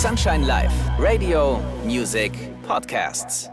[0.00, 2.32] Sunshine Live, Radio, Music,
[2.66, 3.50] Podcasts.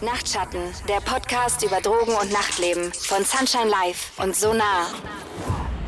[0.00, 4.86] Nachtschatten, der Podcast über Drogen und Nachtleben von Sunshine Live und Sonar.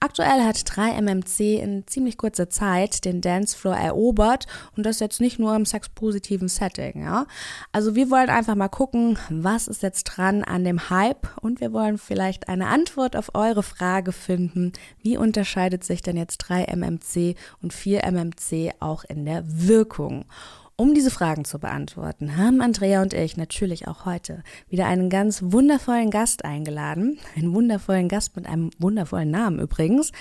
[0.00, 5.54] Aktuell hat 3MMC in ziemlich kurzer Zeit den Dancefloor erobert und das jetzt nicht nur
[5.56, 7.26] im sexpositiven Setting, ja.
[7.72, 11.72] Also wir wollen einfach mal gucken, was ist jetzt dran an dem Hype und wir
[11.72, 17.72] wollen vielleicht eine Antwort auf eure Frage finden, wie unterscheidet sich denn jetzt 3MMC und
[17.72, 20.24] 4MMC auch in der Wirkung?
[20.76, 25.42] Um diese Fragen zu beantworten, haben Andrea und ich natürlich auch heute wieder einen ganz
[25.44, 27.18] wundervollen Gast eingeladen.
[27.36, 30.12] Einen wundervollen Gast mit einem wundervollen Namen übrigens.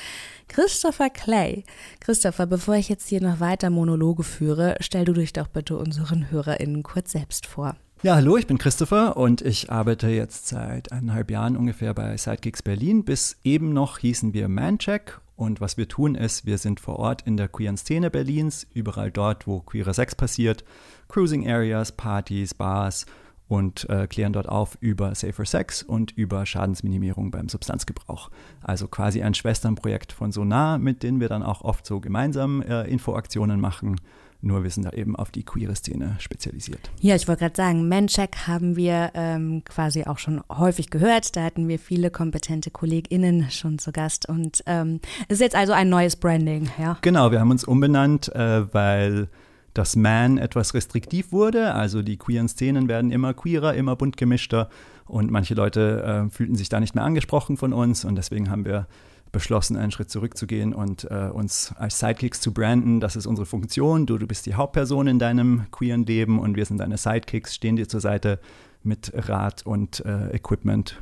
[0.49, 1.63] Christopher Clay.
[2.01, 6.29] Christopher, bevor ich jetzt hier noch weiter Monologe führe, stell du dich doch bitte unseren
[6.29, 7.77] HörerInnen kurz selbst vor.
[8.03, 12.63] Ja, hallo, ich bin Christopher und ich arbeite jetzt seit eineinhalb Jahren ungefähr bei Sidekicks
[12.63, 13.05] Berlin.
[13.05, 17.21] Bis eben noch hießen wir Mancheck und was wir tun ist, wir sind vor Ort
[17.27, 20.63] in der queeren Szene Berlins, überall dort, wo queerer Sex passiert,
[21.09, 23.05] Cruising Areas, Partys, Bars
[23.47, 28.31] und äh, klären dort auf über Safer Sex und über Schadensminimierung beim Substanzgebrauch.
[28.63, 32.81] Also quasi ein Schwesternprojekt von Sonar, mit denen wir dann auch oft so gemeinsam äh,
[32.89, 33.97] Infoaktionen machen
[34.41, 36.89] nur wir sind da eben auf die queere Szene spezialisiert.
[36.99, 41.35] Ja, ich wollte gerade sagen, Mancheck haben wir ähm, quasi auch schon häufig gehört.
[41.35, 44.27] Da hatten wir viele kompetente KollegInnen schon zu Gast.
[44.27, 46.97] Und ähm, es ist jetzt also ein neues Branding, ja?
[47.01, 49.27] Genau, wir haben uns umbenannt, äh, weil
[49.73, 51.73] das Man etwas restriktiv wurde.
[51.73, 54.69] Also die queeren Szenen werden immer queerer, immer bunt gemischter.
[55.05, 58.05] Und manche Leute äh, fühlten sich da nicht mehr angesprochen von uns.
[58.05, 58.87] Und deswegen haben wir
[59.31, 62.99] beschlossen, einen Schritt zurückzugehen und äh, uns als Sidekicks zu branden.
[62.99, 64.05] Das ist unsere Funktion.
[64.05, 67.75] Du, du bist die Hauptperson in deinem queeren Leben und wir sind deine Sidekicks, stehen
[67.75, 68.39] dir zur Seite
[68.83, 71.01] mit Rat und äh, Equipment,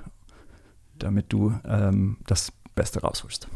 [0.98, 3.48] damit du ähm, das Beste rausholst.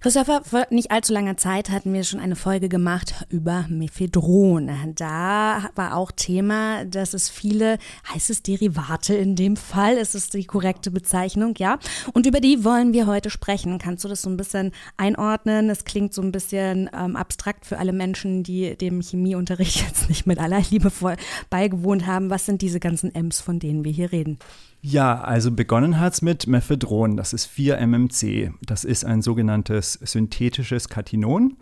[0.00, 4.70] Christopher, vor nicht allzu langer Zeit hatten wir schon eine Folge gemacht über Mephedron.
[4.96, 7.78] Da war auch Thema, dass es viele,
[8.12, 11.78] heißt es Derivate in dem Fall, ist es die korrekte Bezeichnung, ja?
[12.12, 13.78] Und über die wollen wir heute sprechen.
[13.78, 15.70] Kannst du das so ein bisschen einordnen?
[15.70, 20.26] Es klingt so ein bisschen ähm, abstrakt für alle Menschen, die dem Chemieunterricht jetzt nicht
[20.26, 21.16] mit aller Liebe voll
[21.50, 22.30] beigewohnt haben.
[22.30, 24.38] Was sind diese ganzen M's, von denen wir hier reden?
[24.84, 28.52] Ja, also begonnen hat es mit Mephedron, das ist 4-MMC.
[28.62, 31.56] Das ist ein sogenanntes synthetisches Katinon.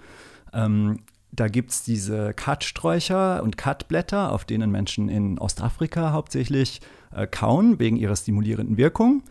[0.52, 1.00] Ähm,
[1.32, 6.80] da gibt es diese Katsträucher und Katblätter, auf denen Menschen in Ostafrika hauptsächlich
[7.14, 9.22] äh, kauen, wegen ihrer stimulierenden Wirkung.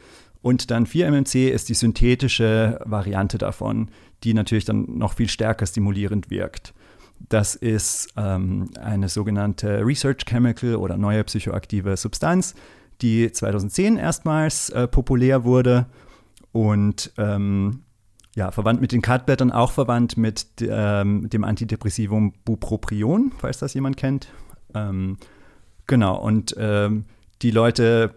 [0.41, 3.89] Und dann 4-MMC ist die synthetische Variante davon,
[4.23, 6.73] die natürlich dann noch viel stärker stimulierend wirkt.
[7.27, 12.55] Das ist ähm, eine sogenannte Research Chemical oder neue psychoaktive Substanz,
[13.01, 15.88] die 2010 erstmals äh, populär wurde
[16.53, 17.83] und ähm,
[18.39, 23.97] ja, verwandt mit den Kartblättern, auch verwandt mit ähm, dem Antidepressivum Bupropion, falls das jemand
[23.97, 24.30] kennt.
[24.74, 25.18] Ähm,
[25.88, 27.03] genau, und ähm,
[27.41, 28.15] die Leute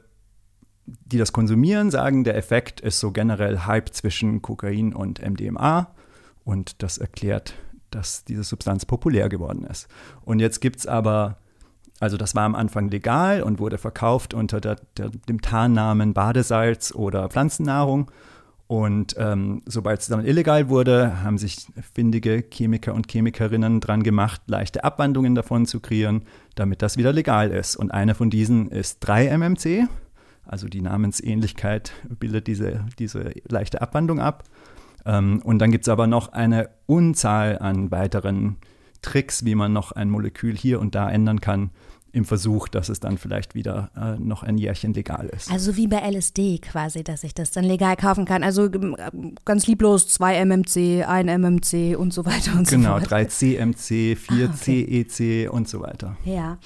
[0.86, 5.94] die das konsumieren, sagen, der Effekt ist so generell Hype zwischen Kokain und MDMA.
[6.44, 7.54] Und das erklärt,
[7.90, 9.88] dass diese Substanz populär geworden ist.
[10.24, 11.38] Und jetzt gibt es aber,
[12.00, 16.92] also das war am Anfang legal und wurde verkauft unter der, der, dem Tarnnamen Badesalz
[16.92, 18.10] oder Pflanzennahrung.
[18.72, 24.40] Und ähm, sobald es dann illegal wurde, haben sich findige Chemiker und Chemikerinnen dran gemacht,
[24.46, 26.22] leichte Abwandlungen davon zu kreieren,
[26.54, 27.76] damit das wieder legal ist.
[27.76, 29.88] Und eine von diesen ist 3-MMC,
[30.46, 34.44] also die Namensähnlichkeit bildet diese, diese leichte Abwandlung ab.
[35.04, 38.56] Ähm, und dann gibt es aber noch eine Unzahl an weiteren
[39.02, 41.72] Tricks, wie man noch ein Molekül hier und da ändern kann,
[42.12, 45.50] im Versuch, dass es dann vielleicht wieder äh, noch ein Jährchen legal ist.
[45.50, 48.42] Also wie bei LSD quasi, dass ich das dann legal kaufen kann.
[48.42, 53.08] Also ähm, ganz lieblos 2 MMC, 1 MMC und so weiter und genau, so fort.
[53.08, 55.04] Genau, 3 CMC, 4 ah, okay.
[55.08, 56.16] CEC und so weiter.
[56.24, 56.58] Ja.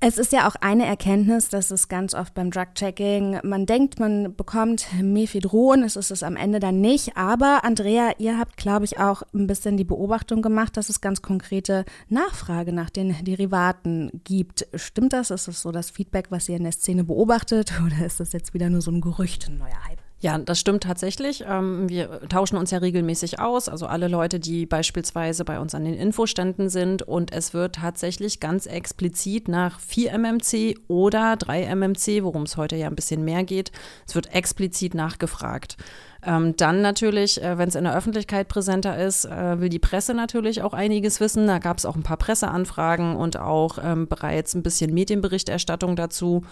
[0.00, 4.32] Es ist ja auch eine Erkenntnis, dass es ganz oft beim Drug-Checking, man denkt, man
[4.36, 7.16] bekommt Mephedron, es ist es am Ende dann nicht.
[7.16, 11.20] Aber Andrea, ihr habt, glaube ich, auch ein bisschen die Beobachtung gemacht, dass es ganz
[11.20, 14.68] konkrete Nachfrage nach den Derivaten gibt.
[14.74, 15.32] Stimmt das?
[15.32, 17.72] Ist das so das Feedback, was ihr in der Szene beobachtet?
[17.84, 20.07] Oder ist das jetzt wieder nur so ein Gerücht, ein neuer Hype?
[20.20, 21.44] Ja, das stimmt tatsächlich.
[21.48, 25.84] Ähm, wir tauschen uns ja regelmäßig aus, also alle Leute, die beispielsweise bei uns an
[25.84, 27.02] den Infoständen sind.
[27.02, 32.74] Und es wird tatsächlich ganz explizit nach 4 MMC oder 3 MMC, worum es heute
[32.74, 33.70] ja ein bisschen mehr geht,
[34.08, 35.76] es wird explizit nachgefragt.
[36.24, 40.14] Ähm, dann natürlich, äh, wenn es in der Öffentlichkeit präsenter ist, äh, will die Presse
[40.14, 41.46] natürlich auch einiges wissen.
[41.46, 46.42] Da gab es auch ein paar Presseanfragen und auch ähm, bereits ein bisschen Medienberichterstattung dazu.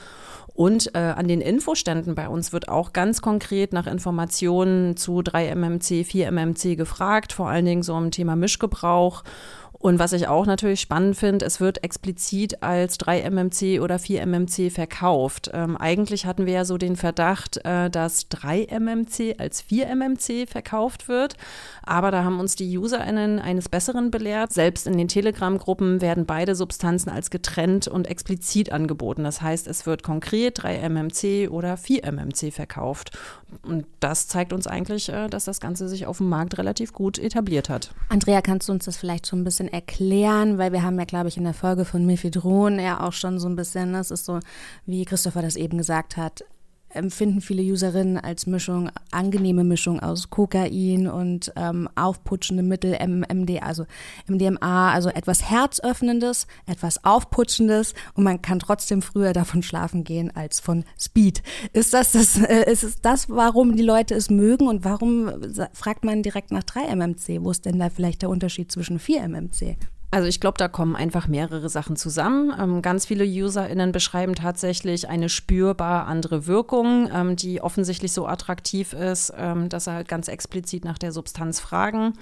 [0.54, 6.06] Und äh, an den Infoständen bei uns wird auch ganz konkret nach Informationen zu 3-MMC,
[6.06, 9.22] 4-MMC gefragt, vor allen Dingen so im Thema Mischgebrauch.
[9.78, 15.50] Und was ich auch natürlich spannend finde, es wird explizit als 3-MMC oder 4-MMC verkauft.
[15.52, 21.36] Ähm, eigentlich hatten wir ja so den Verdacht, äh, dass 3-MMC als 4-MMC verkauft wird.
[21.82, 24.52] Aber da haben uns die UserInnen eines Besseren belehrt.
[24.52, 29.24] Selbst in den Telegram-Gruppen werden beide Substanzen als getrennt und explizit angeboten.
[29.24, 33.16] Das heißt, es wird konkret 3-MMC oder 4-MMC verkauft.
[33.62, 37.18] Und das zeigt uns eigentlich, äh, dass das Ganze sich auf dem Markt relativ gut
[37.18, 37.90] etabliert hat.
[38.08, 40.58] Andrea, kannst du uns das vielleicht so ein bisschen erklären?
[40.58, 43.48] Weil wir haben ja, glaube ich, in der Folge von Mifidron ja auch schon so
[43.48, 44.40] ein bisschen, das ist so,
[44.84, 46.44] wie Christopher das eben gesagt hat,
[46.96, 53.86] empfinden viele Userinnen als Mischung, angenehme Mischung aus Kokain und ähm, aufputschende Mittel, MD, also
[54.28, 60.60] MDMA, also etwas Herzöffnendes, etwas Aufputschendes und man kann trotzdem früher davon schlafen gehen als
[60.60, 61.42] von Speed.
[61.72, 65.30] Ist das das, äh, ist es das, warum die Leute es mögen und warum
[65.72, 67.42] fragt man direkt nach 3 MMC?
[67.42, 69.76] Wo ist denn da vielleicht der Unterschied zwischen 4 MMC?
[70.10, 72.54] Also ich glaube, da kommen einfach mehrere Sachen zusammen.
[72.58, 78.92] Ähm, ganz viele UserInnen beschreiben tatsächlich eine spürbar andere Wirkung, ähm, die offensichtlich so attraktiv
[78.92, 82.14] ist, ähm, dass sie halt ganz explizit nach der Substanz fragen.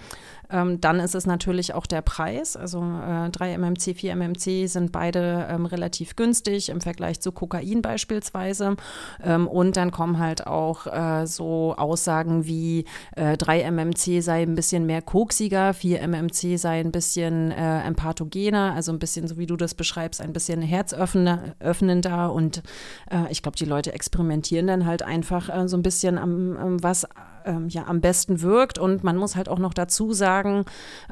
[0.50, 2.56] Ähm, dann ist es natürlich auch der Preis.
[2.56, 7.82] Also äh, 3 MMC, 4 MMC sind beide ähm, relativ günstig im Vergleich zu Kokain
[7.82, 8.76] beispielsweise.
[9.22, 12.84] Ähm, und dann kommen halt auch äh, so Aussagen wie
[13.16, 18.72] äh, 3 MMC sei ein bisschen mehr koksiger, 4 MMC sei ein bisschen äh, empathogener,
[18.74, 22.32] also ein bisschen, so wie du das beschreibst, ein bisschen herzöffnender.
[22.32, 22.62] Und
[23.10, 27.06] äh, ich glaube, die Leute experimentieren dann halt einfach äh, so ein bisschen am, was
[27.44, 28.78] ähm, ja am besten wirkt.
[28.78, 30.64] Und man muss halt auch noch dazu sagen,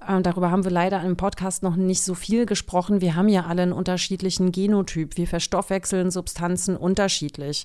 [0.07, 3.01] äh, darüber haben wir leider im Podcast noch nicht so viel gesprochen.
[3.01, 5.17] Wir haben ja alle einen unterschiedlichen Genotyp.
[5.17, 7.65] Wir verstoffwechseln Substanzen unterschiedlich.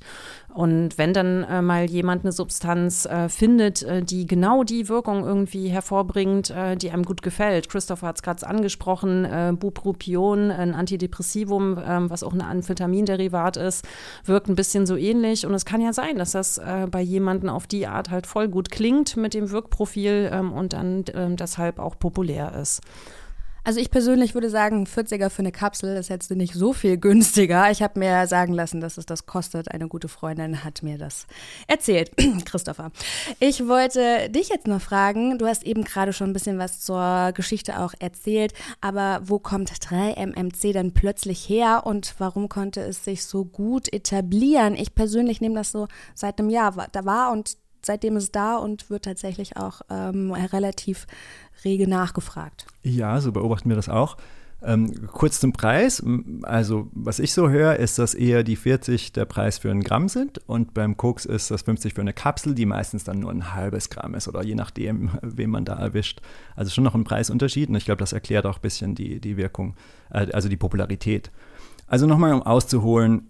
[0.57, 5.23] Und wenn dann äh, mal jemand eine Substanz äh, findet, äh, die genau die Wirkung
[5.23, 7.69] irgendwie hervorbringt, äh, die einem gut gefällt.
[7.69, 13.85] Christopher hat es gerade angesprochen, äh, Bupropion, ein Antidepressivum, ähm, was auch ein Amphetaminderivat ist,
[14.25, 15.45] wirkt ein bisschen so ähnlich.
[15.45, 16.59] Und es kann ja sein, dass das
[16.91, 20.73] bei jemandem auf die Art halt voll gut gut klingt mit dem Wirkprofil ähm, und
[20.73, 22.81] dann ähm, deshalb auch populär ist.
[23.63, 27.69] Also ich persönlich würde sagen, 40er für eine Kapsel ist jetzt nicht so viel günstiger.
[27.69, 29.69] Ich habe mir sagen lassen, dass es das kostet.
[29.69, 31.27] Eine gute Freundin hat mir das
[31.67, 32.11] erzählt,
[32.45, 32.91] Christopher.
[33.39, 37.33] Ich wollte dich jetzt noch fragen, du hast eben gerade schon ein bisschen was zur
[37.35, 43.25] Geschichte auch erzählt, aber wo kommt 3MMC dann plötzlich her und warum konnte es sich
[43.25, 44.75] so gut etablieren?
[44.75, 48.57] Ich persönlich nehme das so seit einem Jahr da war und seitdem ist es da
[48.57, 51.07] und wird tatsächlich auch ähm, relativ
[51.65, 52.67] rege nachgefragt.
[52.83, 54.17] Ja, so beobachten wir das auch.
[54.63, 56.03] Ähm, kurz zum Preis.
[56.41, 60.09] Also, was ich so höre, ist, dass eher die 40 der Preis für ein Gramm
[60.09, 63.53] sind und beim Koks ist das 50 für eine Kapsel, die meistens dann nur ein
[63.53, 66.21] halbes Gramm ist oder je nachdem, wen man da erwischt.
[66.55, 69.37] Also schon noch ein Preisunterschied und ich glaube, das erklärt auch ein bisschen die, die
[69.37, 69.75] Wirkung,
[70.09, 71.31] äh, also die Popularität.
[71.85, 73.27] Also nochmal, um auszuholen,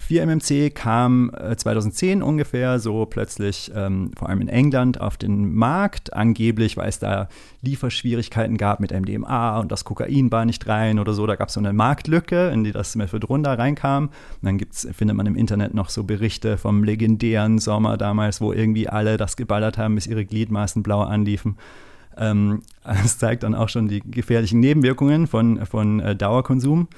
[0.00, 6.12] 4-MMC kam äh, 2010 ungefähr so plötzlich, ähm, vor allem in England, auf den Markt.
[6.12, 7.28] Angeblich, weil es da
[7.62, 11.26] Lieferschwierigkeiten gab mit MDMA und das Kokain war nicht rein oder so.
[11.26, 14.06] Da gab es so eine Marktlücke, in die das Methadron da reinkam.
[14.06, 18.52] Und dann gibt's, findet man im Internet noch so Berichte vom legendären Sommer damals, wo
[18.52, 21.56] irgendwie alle das geballert haben, bis ihre Gliedmaßen blau anliefen.
[22.16, 26.88] Ähm, das zeigt dann auch schon die gefährlichen Nebenwirkungen von, von äh, Dauerkonsum.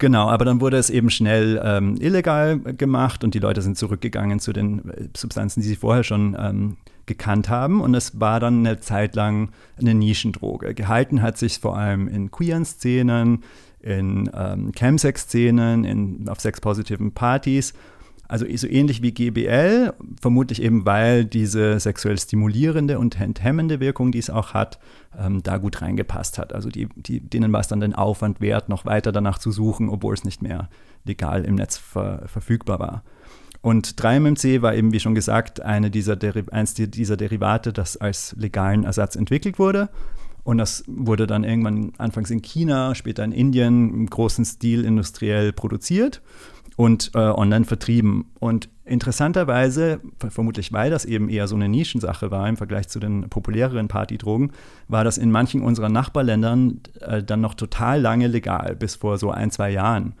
[0.00, 4.40] Genau, aber dann wurde es eben schnell ähm, illegal gemacht und die Leute sind zurückgegangen
[4.40, 7.82] zu den äh, Substanzen, die sie vorher schon ähm, gekannt haben.
[7.82, 10.74] Und es war dann eine Zeit lang eine Nischendroge.
[10.74, 13.44] Gehalten hat sich vor allem in queeren Szenen,
[13.82, 17.74] in ähm, Chemsex-Szenen, auf sexpositiven Partys
[18.30, 24.20] also so ähnlich wie GBL, vermutlich eben, weil diese sexuell stimulierende und enthemmende Wirkung, die
[24.20, 24.78] es auch hat,
[25.18, 26.52] ähm, da gut reingepasst hat.
[26.52, 29.88] Also die, die, denen war es dann den Aufwand wert, noch weiter danach zu suchen,
[29.88, 30.68] obwohl es nicht mehr
[31.04, 33.02] legal im Netz ver verfügbar war.
[33.62, 36.16] Und 3-MMC war eben, wie schon gesagt, eine dieser
[36.52, 39.88] eins dieser Derivate, das als legalen Ersatz entwickelt wurde.
[40.44, 45.52] Und das wurde dann irgendwann anfangs in China, später in Indien im großen Stil industriell
[45.52, 46.22] produziert
[46.80, 48.30] und äh, online vertrieben.
[48.38, 53.28] Und interessanterweise, vermutlich weil das eben eher so eine Nischensache war im Vergleich zu den
[53.28, 54.52] populäreren Partydrogen,
[54.88, 59.30] war das in manchen unserer Nachbarländern äh, dann noch total lange legal, bis vor so
[59.30, 60.14] ein, zwei Jahren.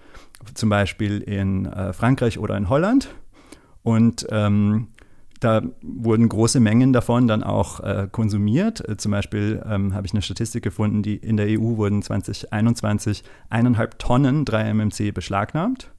[0.52, 3.08] Zum Beispiel in äh, Frankreich oder in Holland.
[3.82, 4.88] Und ähm,
[5.40, 8.86] da wurden große Mengen davon dann auch äh, konsumiert.
[8.86, 13.24] Äh, zum Beispiel ähm, habe ich eine Statistik gefunden, die in der EU wurden 2021
[13.48, 15.90] eineinhalb Tonnen 3-MMC beschlagnahmt.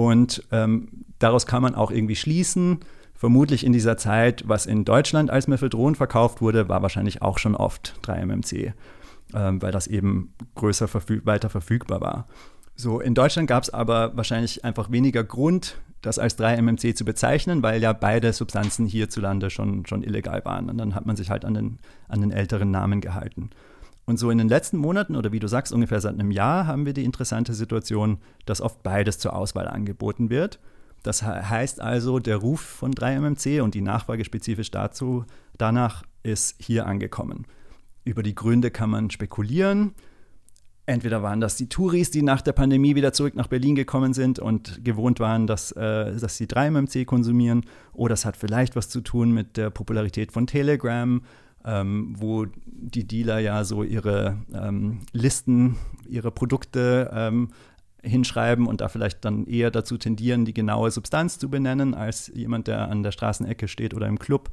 [0.00, 0.88] Und ähm,
[1.18, 2.78] daraus kann man auch irgendwie schließen,
[3.14, 7.54] vermutlich in dieser Zeit, was in Deutschland als Mephedron verkauft wurde, war wahrscheinlich auch schon
[7.54, 8.72] oft 3-MMC,
[9.34, 12.28] ähm, weil das eben größer verfüg weiter verfügbar war.
[12.76, 17.62] So, in Deutschland gab es aber wahrscheinlich einfach weniger Grund, das als 3-MMC zu bezeichnen,
[17.62, 20.70] weil ja beide Substanzen hierzulande schon, schon illegal waren.
[20.70, 21.78] Und dann hat man sich halt an den,
[22.08, 23.50] an den älteren Namen gehalten.
[24.06, 26.86] Und so in den letzten Monaten oder wie du sagst, ungefähr seit einem Jahr haben
[26.86, 30.58] wir die interessante Situation, dass oft beides zur Auswahl angeboten wird.
[31.02, 35.24] Das heißt also, der Ruf von 3MMC und die Nachfrage spezifisch dazu,
[35.56, 37.46] danach ist hier angekommen.
[38.04, 39.94] Über die Gründe kann man spekulieren.
[40.86, 44.40] Entweder waren das die Touris, die nach der Pandemie wieder zurück nach Berlin gekommen sind
[44.40, 49.00] und gewohnt waren, dass, äh, dass sie 3MMC konsumieren, oder es hat vielleicht was zu
[49.00, 51.22] tun mit der Popularität von Telegram
[51.64, 55.76] ähm, wo die Dealer ja so ihre ähm, Listen,
[56.08, 57.50] ihre Produkte ähm,
[58.02, 62.66] hinschreiben und da vielleicht dann eher dazu tendieren, die genaue Substanz zu benennen, als jemand,
[62.66, 64.50] der an der Straßenecke steht oder im Club.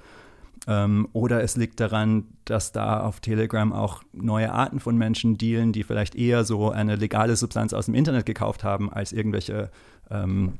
[0.67, 5.71] Ähm, oder es liegt daran, dass da auf Telegram auch neue Arten von Menschen dealen,
[5.71, 9.69] die vielleicht eher so eine legale Substanz aus dem Internet gekauft haben, als irgendwelche
[10.09, 10.59] ähm,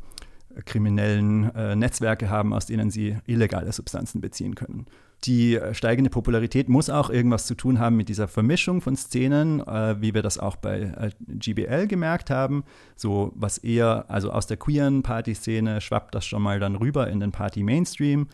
[0.66, 4.86] kriminellen äh, Netzwerke haben, aus denen sie illegale Substanzen beziehen können.
[5.24, 9.66] Die äh, steigende Popularität muss auch irgendwas zu tun haben mit dieser Vermischung von Szenen,
[9.66, 12.64] äh, wie wir das auch bei äh, GBL gemerkt haben.
[12.96, 17.20] So was eher, also aus der queeren Partyszene schwappt das schon mal dann rüber in
[17.20, 18.28] den Party-Mainstream.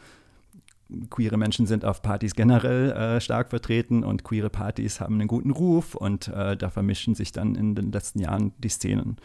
[1.10, 5.52] Queere Menschen sind auf Partys generell äh, stark vertreten und queere Partys haben einen guten
[5.52, 9.18] Ruf und äh, da vermischen sich dann in den letzten Jahren die Szenen.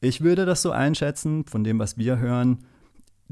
[0.00, 2.58] Ich würde das so einschätzen, von dem, was wir hören,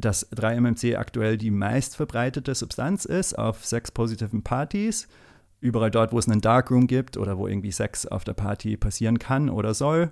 [0.01, 5.09] dass 3-MMC aktuell die meistverbreitete Substanz ist auf sexpositiven Partys.
[5.61, 9.19] Überall dort, wo es einen Darkroom gibt oder wo irgendwie Sex auf der Party passieren
[9.19, 10.11] kann oder soll,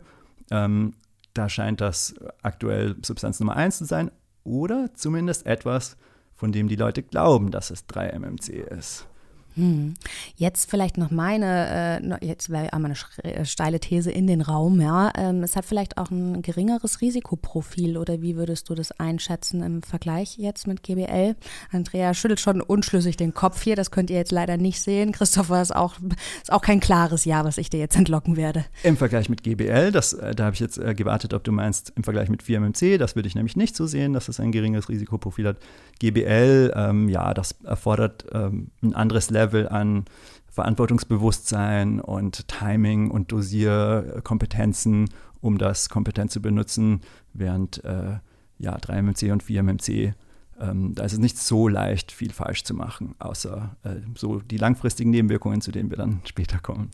[0.50, 0.94] ähm,
[1.34, 4.10] da scheint das aktuell Substanz Nummer 1 zu sein
[4.44, 5.96] oder zumindest etwas,
[6.34, 9.06] von dem die Leute glauben, dass es 3-MMC ist.
[9.54, 9.94] Hm.
[10.36, 14.80] Jetzt vielleicht noch meine, äh, jetzt wäre einmal eine äh, steile These in den Raum,
[14.80, 15.10] ja.
[15.16, 19.82] Ähm, es hat vielleicht auch ein geringeres Risikoprofil oder wie würdest du das einschätzen im
[19.82, 21.34] Vergleich jetzt mit GBL?
[21.72, 25.10] Andrea schüttelt schon unschlüssig den Kopf hier, das könnt ihr jetzt leider nicht sehen.
[25.10, 25.96] Christopher ist auch,
[26.40, 28.64] ist auch kein klares Ja, was ich dir jetzt entlocken werde.
[28.84, 32.04] Im Vergleich mit GBL, das, äh, da habe ich jetzt gewartet, ob du meinst im
[32.04, 35.48] Vergleich mit 4MMC, das würde ich nämlich nicht so sehen, dass es ein geringeres Risikoprofil
[35.48, 35.56] hat.
[35.98, 40.04] GBL, ähm, ja, das erfordert ähm, ein anderes Level Level an
[40.50, 47.02] Verantwortungsbewusstsein und Timing und Dosierkompetenzen, um das kompetent zu benutzen,
[47.32, 48.18] während äh,
[48.58, 50.14] ja, 3MMC und 4MMC
[50.60, 54.56] ähm, da ist es nicht so leicht, viel falsch zu machen, außer äh, so die
[54.56, 56.90] langfristigen Nebenwirkungen, zu denen wir dann später kommen.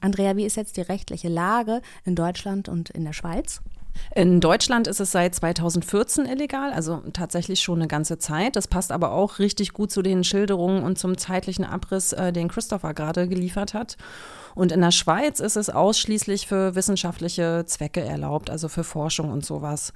[0.00, 3.62] Andrea, wie ist jetzt die rechtliche Lage in Deutschland und in der Schweiz?
[4.14, 8.56] In Deutschland ist es seit 2014 illegal, also tatsächlich schon eine ganze Zeit.
[8.56, 12.48] Das passt aber auch richtig gut zu den Schilderungen und zum zeitlichen Abriss, äh, den
[12.48, 13.96] Christopher gerade geliefert hat.
[14.54, 19.44] Und in der Schweiz ist es ausschließlich für wissenschaftliche Zwecke erlaubt, also für Forschung und
[19.44, 19.92] sowas.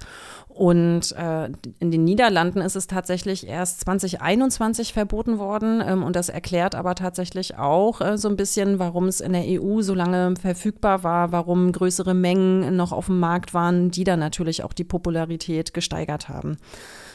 [0.47, 1.45] Und äh,
[1.79, 5.81] in den Niederlanden ist es tatsächlich erst 2021 verboten worden.
[5.85, 9.45] Ähm, und das erklärt aber tatsächlich auch äh, so ein bisschen, warum es in der
[9.45, 14.19] EU so lange verfügbar war, warum größere Mengen noch auf dem Markt waren, die dann
[14.19, 16.57] natürlich auch die Popularität gesteigert haben.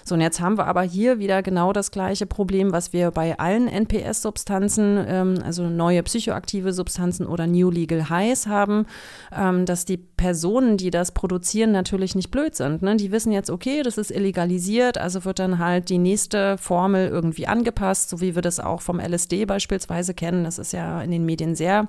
[0.09, 3.39] So, und jetzt haben wir aber hier wieder genau das gleiche Problem, was wir bei
[3.39, 8.87] allen NPS-Substanzen, ähm, also neue psychoaktive Substanzen oder New Legal Highs haben,
[9.37, 12.81] ähm, dass die Personen, die das produzieren, natürlich nicht blöd sind.
[12.81, 12.97] Ne?
[12.97, 17.47] Die wissen jetzt, okay, das ist illegalisiert, also wird dann halt die nächste Formel irgendwie
[17.47, 20.43] angepasst, so wie wir das auch vom LSD beispielsweise kennen.
[20.43, 21.87] Das ist ja in den Medien sehr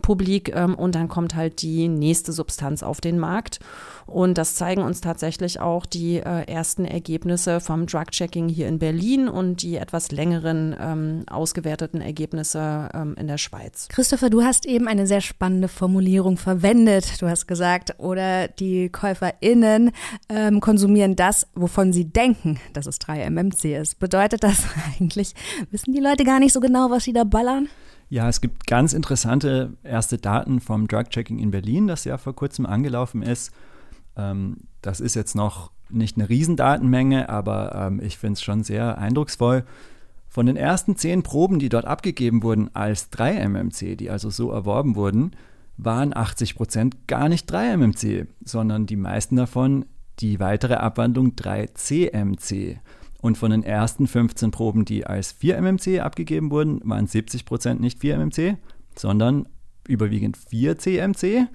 [0.00, 3.60] publik ähm, und dann kommt halt die nächste Substanz auf den Markt.
[4.06, 9.28] Und das zeigen uns tatsächlich auch die äh, ersten Ergebnisse vom Drug-Checking hier in Berlin
[9.28, 13.86] und die etwas längeren ähm, ausgewerteten Ergebnisse ähm, in der Schweiz.
[13.88, 17.22] Christopher, du hast eben eine sehr spannende Formulierung verwendet.
[17.22, 19.92] Du hast gesagt, oder die KäuferInnen
[20.28, 24.00] ähm, konsumieren das, wovon sie denken, dass es 3-MMC ist.
[24.00, 24.64] Bedeutet das
[24.98, 25.34] eigentlich,
[25.70, 27.68] wissen die Leute gar nicht so genau, was sie da ballern?
[28.10, 32.66] Ja, es gibt ganz interessante erste Daten vom Drug-Checking in Berlin, das ja vor kurzem
[32.66, 33.52] angelaufen ist.
[34.16, 38.98] Ähm, das ist jetzt noch nicht eine Riesendatenmenge, aber ähm, ich finde es schon sehr
[38.98, 39.64] eindrucksvoll.
[40.26, 44.96] Von den ersten zehn Proben, die dort abgegeben wurden als 3-MMC, die also so erworben
[44.96, 45.30] wurden,
[45.76, 49.86] waren 80 Prozent gar nicht 3-MMC, sondern die meisten davon
[50.18, 52.78] die weitere Abwandlung 3-CMC.
[53.20, 58.00] Und von den ersten 15 Proben, die als 4-MMC abgegeben wurden, waren 70 Prozent nicht
[58.00, 58.56] 4-MMC,
[58.96, 59.46] sondern
[59.86, 61.48] überwiegend 4-CMC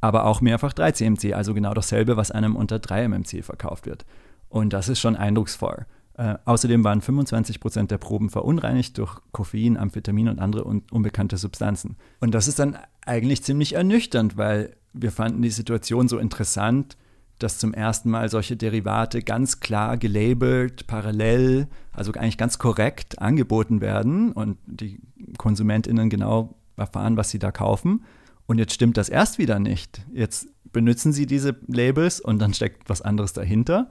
[0.00, 4.04] aber auch mehrfach 3-CMC, also genau dasselbe, was einem unter 3-MMC verkauft wird.
[4.48, 5.86] Und das ist schon eindrucksvoll.
[6.14, 11.36] Äh, außerdem waren 25 Prozent der Proben verunreinigt durch Koffein, Amphetamin und andere un unbekannte
[11.36, 11.96] Substanzen.
[12.20, 16.96] Und das ist dann eigentlich ziemlich ernüchternd, weil wir fanden die Situation so interessant,
[17.42, 23.80] dass zum ersten Mal solche Derivate ganz klar gelabelt, parallel, also eigentlich ganz korrekt angeboten
[23.80, 25.00] werden und die
[25.38, 28.04] KonsumentInnen genau erfahren, was sie da kaufen.
[28.46, 30.02] Und jetzt stimmt das erst wieder nicht.
[30.12, 33.90] Jetzt benutzen sie diese Labels und dann steckt was anderes dahinter.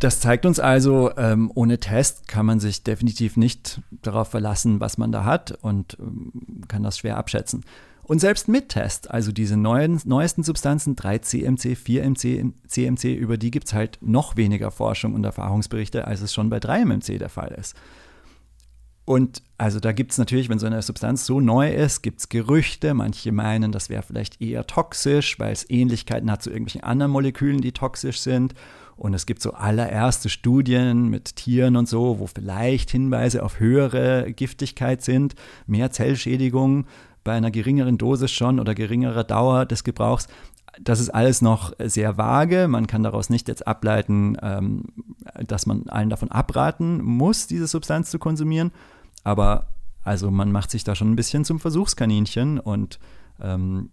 [0.00, 4.98] Das zeigt uns also, ähm, ohne Test kann man sich definitiv nicht darauf verlassen, was
[4.98, 7.64] man da hat und ähm, kann das schwer abschätzen.
[8.06, 13.74] Und selbst mit Test, also diese neuen, neuesten Substanzen, 3-CMC, 4-CMC, über die gibt es
[13.74, 17.74] halt noch weniger Forschung und Erfahrungsberichte, als es schon bei 3-MMC der Fall ist.
[19.06, 22.28] Und also da gibt es natürlich, wenn so eine Substanz so neu ist, gibt es
[22.30, 22.94] Gerüchte.
[22.94, 27.60] Manche meinen, das wäre vielleicht eher toxisch, weil es Ähnlichkeiten hat zu irgendwelchen anderen Molekülen,
[27.60, 28.54] die toxisch sind.
[28.96, 34.32] Und es gibt so allererste Studien mit Tieren und so, wo vielleicht Hinweise auf höhere
[34.32, 35.34] Giftigkeit sind,
[35.66, 36.86] mehr Zellschädigung
[37.24, 40.28] bei einer geringeren Dosis schon oder geringerer Dauer des Gebrauchs.
[40.80, 42.68] Das ist alles noch sehr vage.
[42.68, 44.84] Man kann daraus nicht jetzt ableiten, ähm,
[45.46, 48.72] dass man allen davon abraten muss, diese Substanz zu konsumieren.
[49.22, 49.66] Aber
[50.02, 52.98] also man macht sich da schon ein bisschen zum Versuchskaninchen und
[53.40, 53.90] ähm,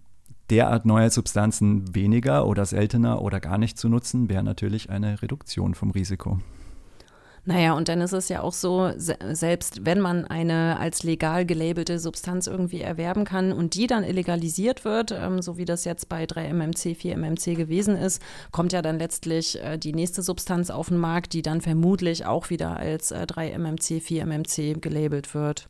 [0.49, 5.73] derart neue Substanzen weniger oder seltener oder gar nicht zu nutzen, wäre natürlich eine Reduktion
[5.73, 6.39] vom Risiko.
[7.43, 11.97] Naja, und dann ist es ja auch so, selbst wenn man eine als legal gelabelte
[11.97, 16.25] Substanz irgendwie erwerben kann und die dann illegalisiert wird, ähm, so wie das jetzt bei
[16.25, 21.33] 3-MMC, 4-MMC gewesen ist, kommt ja dann letztlich äh, die nächste Substanz auf den Markt,
[21.33, 25.67] die dann vermutlich auch wieder als äh, 3-MMC, 4-MMC gelabelt wird.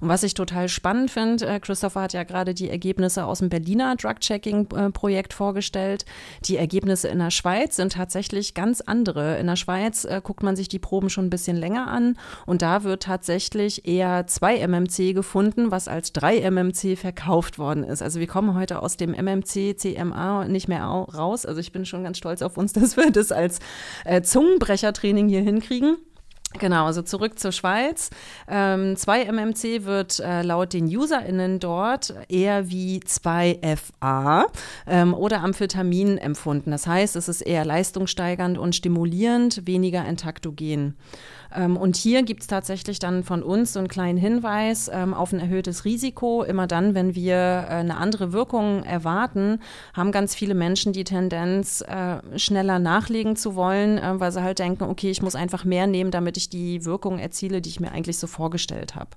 [0.00, 3.48] Und was ich total spannend finde, äh, Christopher hat ja gerade die Ergebnisse aus dem
[3.48, 6.04] Berliner Drug-Checking-Projekt vorgestellt.
[6.44, 9.38] Die Ergebnisse in der Schweiz sind tatsächlich ganz andere.
[9.38, 12.62] In der Schweiz äh, guckt man sich die Proben schon ein bisschen länger an und
[12.62, 18.02] da wird tatsächlich eher 2 MMC gefunden, was als 3 MMC verkauft worden ist.
[18.02, 21.44] Also wir kommen heute aus dem MMC, CMA nicht mehr raus.
[21.44, 23.58] Also ich bin schon ganz stolz auf uns, dass wir das als
[24.04, 25.98] äh, Zungenbrechertraining hier hinkriegen.
[26.58, 28.10] Genau, also zurück zur Schweiz.
[28.48, 34.46] Ähm, 2-MMC wird äh, laut den UserInnen dort eher wie 2FA
[34.88, 36.72] ähm, oder Amphetamin empfunden.
[36.72, 40.96] Das heißt, es ist eher leistungssteigernd und stimulierend, weniger entaktogen.
[41.54, 45.32] Ähm, und hier gibt es tatsächlich dann von uns so einen kleinen Hinweis ähm, auf
[45.32, 46.42] ein erhöhtes Risiko.
[46.42, 49.60] Immer dann, wenn wir äh, eine andere Wirkung erwarten,
[49.94, 54.58] haben ganz viele Menschen die Tendenz, äh, schneller nachlegen zu wollen, äh, weil sie halt
[54.58, 57.92] denken, okay, ich muss einfach mehr nehmen, damit ich die Wirkung erziele, die ich mir
[57.92, 59.10] eigentlich so vorgestellt habe.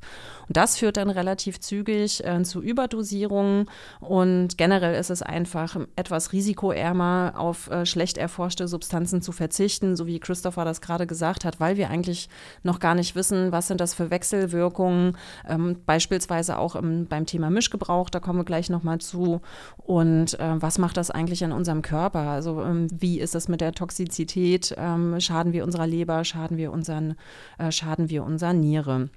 [0.48, 3.70] Und das führt dann relativ zügig äh, zu Überdosierungen
[4.00, 10.08] und generell ist es einfach etwas risikoärmer, auf äh, schlecht erforschte Substanzen zu verzichten, so
[10.08, 12.23] wie Christopher das gerade gesagt hat, weil wir eigentlich
[12.64, 17.50] noch gar nicht wissen, was sind das für Wechselwirkungen, ähm, beispielsweise auch im, beim Thema
[17.50, 19.42] Mischgebrauch, da kommen wir gleich nochmal zu.
[19.78, 22.22] Und äh, was macht das eigentlich in unserem Körper?
[22.22, 24.74] Also ähm, wie ist es mit der Toxizität?
[24.78, 27.16] Ähm, schaden wir unserer Leber, schaden wir unseren,
[27.58, 29.10] äh, schaden wir unserer Niere?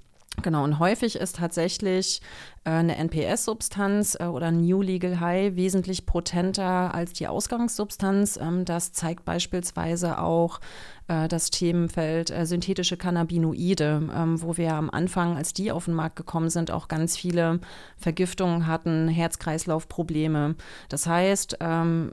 [0.43, 2.21] Genau, und häufig ist tatsächlich
[2.63, 8.37] äh, eine NPS-Substanz äh, oder New Legal High wesentlich potenter als die Ausgangssubstanz.
[8.37, 10.59] Ähm, das zeigt beispielsweise auch
[11.07, 16.17] äh, das Themenfeld synthetische Cannabinoide, ähm, wo wir am Anfang, als die auf den Markt
[16.17, 17.59] gekommen sind, auch ganz viele
[17.97, 20.53] Vergiftungen hatten, Herz-Kreislauf-Probleme.
[20.87, 22.11] Das heißt, ähm,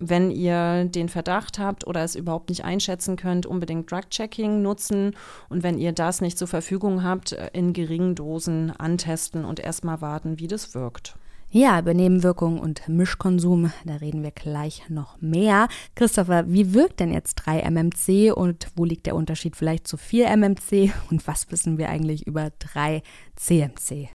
[0.00, 5.14] wenn ihr den Verdacht habt oder es überhaupt nicht einschätzen könnt, unbedingt Drug-Checking nutzen.
[5.48, 10.00] Und wenn ihr das nicht zur Verfügung habt, äh, in geringen Dosen antesten und erstmal
[10.00, 11.14] warten, wie das wirkt.
[11.52, 15.66] Ja, über Nebenwirkungen und Mischkonsum, da reden wir gleich noch mehr.
[15.96, 21.26] Christopher, wie wirkt denn jetzt 3-MMC und wo liegt der Unterschied vielleicht zu 4-MMC und
[21.26, 24.10] was wissen wir eigentlich über 3-CMC?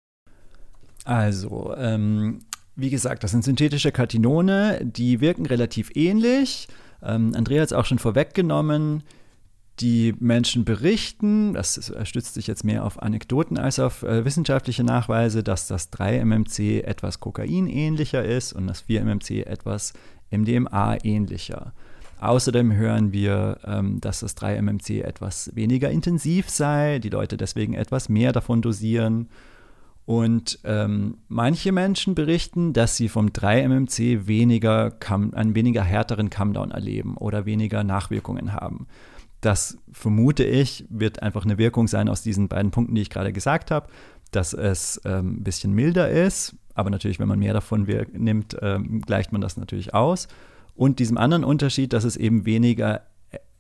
[1.05, 2.41] Also, ähm,
[2.75, 6.69] wie gesagt, das sind synthetische Katinone, die wirken relativ ähnlich.
[7.03, 9.03] Ähm, Andrea hat es auch schon vorweggenommen.
[9.81, 15.43] Die Menschen berichten, das stützt sich jetzt mehr auf Anekdoten als auf äh, wissenschaftliche Nachweise,
[15.43, 19.95] dass das 3-MMC etwas kokainähnlicher ist und das 4-MMC etwas
[20.31, 21.73] MDMA-ähnlicher.
[22.21, 28.09] Außerdem hören wir, ähm, dass das 3-MMC etwas weniger intensiv sei, die Leute deswegen etwas
[28.09, 29.29] mehr davon dosieren
[30.05, 34.95] und ähm, manche Menschen berichten, dass sie vom 3-MMC weniger
[35.33, 38.87] einen weniger härteren Comedown erleben oder weniger Nachwirkungen haben.
[39.41, 43.33] Das vermute ich, wird einfach eine Wirkung sein aus diesen beiden Punkten, die ich gerade
[43.33, 43.89] gesagt habe,
[44.33, 49.03] dass es ähm, ein bisschen milder ist, aber natürlich, wenn man mehr davon nimmt, ähm,
[49.03, 50.27] gleicht man das natürlich aus.
[50.75, 53.03] Und diesem anderen Unterschied, dass es eben weniger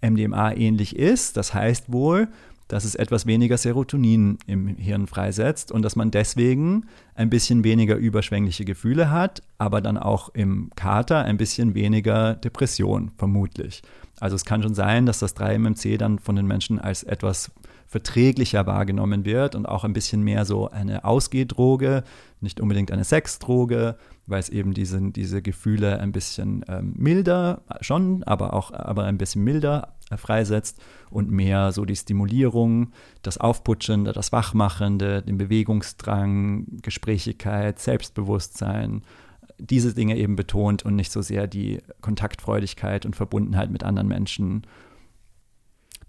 [0.00, 2.28] MDMA ähnlich ist, das heißt wohl,
[2.72, 7.96] dass es etwas weniger Serotonin im Hirn freisetzt und dass man deswegen ein bisschen weniger
[7.96, 13.82] überschwängliche Gefühle hat, aber dann auch im Kater ein bisschen weniger Depression, vermutlich.
[14.20, 17.50] Also es kann schon sein, dass das 3-MMC dann von den Menschen als etwas
[17.92, 22.04] verträglicher wahrgenommen wird und auch ein bisschen mehr so eine Ausgehdroge,
[22.40, 28.22] nicht unbedingt eine Sexdroge, weil es eben diese, diese Gefühle ein bisschen ähm, milder schon,
[28.22, 34.14] aber auch aber ein bisschen milder äh, freisetzt und mehr so die Stimulierung, das Aufputschende,
[34.14, 39.02] das Wachmachende, den Bewegungsdrang, Gesprächigkeit, Selbstbewusstsein,
[39.58, 44.62] diese Dinge eben betont und nicht so sehr die Kontaktfreudigkeit und Verbundenheit mit anderen Menschen.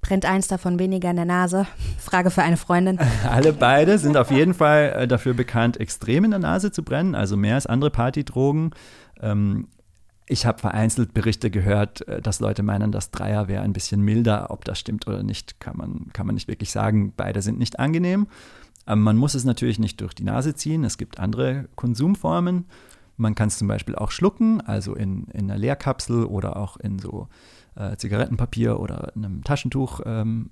[0.04, 1.66] Brennt eins davon weniger in der Nase?
[1.98, 3.00] Frage für eine Freundin.
[3.28, 7.16] Alle beide sind auf jeden Fall äh, dafür bekannt, extrem in der Nase zu brennen,
[7.16, 8.72] also mehr als andere Partydrogen.
[9.22, 9.70] Ähm,
[10.28, 14.52] ich habe vereinzelt Berichte gehört, äh, dass Leute meinen, das Dreier wäre ein bisschen milder.
[14.52, 17.14] Ob das stimmt oder nicht, kann man, kann man nicht wirklich sagen.
[17.16, 18.28] Beide sind nicht angenehm.
[18.86, 20.84] Aber man muss es natürlich nicht durch die Nase ziehen.
[20.84, 22.66] Es gibt andere Konsumformen.
[23.18, 27.00] Man kann es zum Beispiel auch schlucken, also in, in einer Leerkapsel oder auch in
[27.00, 27.28] so
[27.76, 30.02] äh, Zigarettenpapier oder einem Taschentuch.
[30.06, 30.50] Ähm,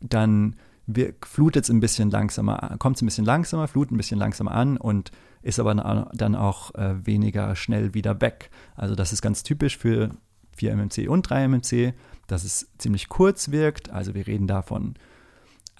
[0.00, 0.56] dann
[1.24, 4.76] flutet es ein bisschen langsamer, kommt es ein bisschen langsamer, flutet ein bisschen langsamer an
[4.76, 5.10] und
[5.42, 5.74] ist aber
[6.14, 8.50] dann auch äh, weniger schnell wieder weg.
[8.74, 10.10] Also das ist ganz typisch für
[10.58, 11.94] 4-MMC und 3-MMC,
[12.26, 13.90] dass es ziemlich kurz wirkt.
[13.90, 14.94] Also wir reden davon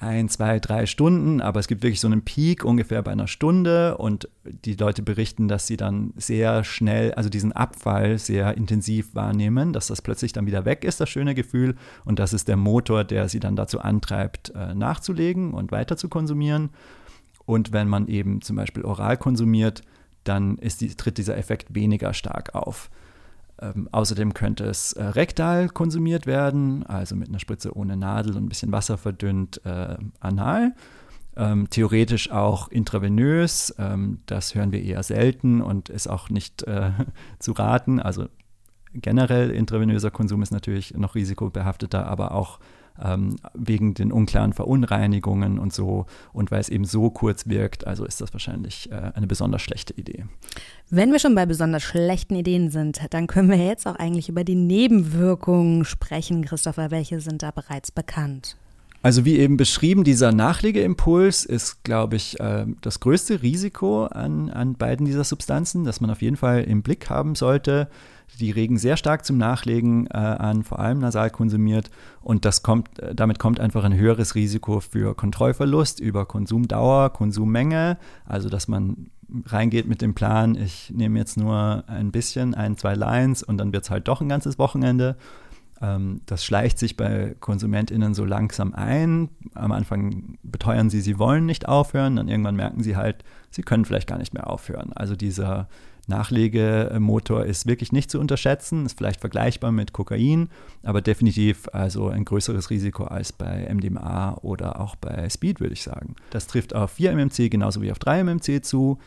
[0.00, 3.98] ein, zwei, drei Stunden, aber es gibt wirklich so einen Peak ungefähr bei einer Stunde
[3.98, 9.72] und die Leute berichten, dass sie dann sehr schnell, also diesen Abfall sehr intensiv wahrnehmen,
[9.72, 13.02] dass das plötzlich dann wieder weg ist, das schöne Gefühl und das ist der Motor,
[13.02, 16.70] der sie dann dazu antreibt, äh, nachzulegen und weiter zu konsumieren.
[17.44, 19.82] Und wenn man eben zum Beispiel oral konsumiert,
[20.22, 22.90] dann die, tritt dieser Effekt weniger stark auf.
[23.60, 28.44] Ähm, außerdem könnte es äh, rektal konsumiert werden, also mit einer Spritze ohne Nadel und
[28.44, 30.74] ein bisschen Wasser verdünnt äh, anal.
[31.36, 36.90] Ähm, theoretisch auch intravenös, ähm, das hören wir eher selten und ist auch nicht äh,
[37.38, 38.00] zu raten.
[38.00, 38.26] Also
[38.92, 42.58] generell intravenöser Konsum ist natürlich noch risikobehafteter, aber auch
[43.02, 46.06] ähm, wegen den unklaren Verunreinigungen und so.
[46.32, 49.94] Und weil es eben so kurz wirkt, also ist das wahrscheinlich äh, eine besonders schlechte
[49.94, 50.24] Idee.
[50.90, 54.44] Wenn wir schon bei besonders schlechten Ideen sind, dann können wir jetzt auch eigentlich über
[54.44, 56.44] die Nebenwirkungen sprechen.
[56.44, 58.56] Christopher, welche sind da bereits bekannt?
[59.00, 64.74] Also wie eben beschrieben, dieser Nachlegeimpuls ist, glaube ich, äh, das größte Risiko an, an
[64.74, 67.88] beiden dieser Substanzen, das man auf jeden Fall im Blick haben sollte.
[68.38, 71.90] Die regen sehr stark zum Nachlegen äh, an, vor allem nasal konsumiert.
[72.20, 77.98] Und das kommt, äh, damit kommt einfach ein höheres Risiko für Kontrollverlust über Konsumdauer, Konsummenge.
[78.24, 79.10] Also dass man
[79.46, 83.72] reingeht mit dem Plan, ich nehme jetzt nur ein bisschen, ein, zwei Lines und dann
[83.72, 85.16] wird es halt doch ein ganzes Wochenende.
[85.80, 89.28] Ähm, das schleicht sich bei KonsumentInnen so langsam ein.
[89.54, 93.84] Am Anfang beteuern sie, sie wollen nicht aufhören, dann irgendwann merken sie halt, sie können
[93.84, 94.92] vielleicht gar nicht mehr aufhören.
[94.92, 95.68] Also dieser
[96.08, 100.48] Nachlegemotor ist wirklich nicht zu unterschätzen, ist vielleicht vergleichbar mit Kokain,
[100.82, 105.82] aber definitiv also ein größeres Risiko als bei MDMA oder auch bei Speed, würde ich
[105.82, 106.16] sagen.
[106.30, 108.98] Das trifft auf 4-MMC genauso wie auf 3-MMC zu.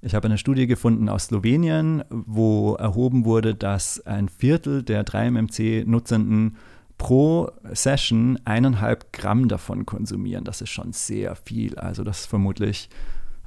[0.00, 6.56] Ich habe eine Studie gefunden aus Slowenien, wo erhoben wurde, dass ein Viertel der 3-MMC-Nutzenden
[6.98, 10.44] pro Session eineinhalb Gramm davon konsumieren.
[10.44, 11.78] Das ist schon sehr viel.
[11.78, 12.90] Also das ist vermutlich,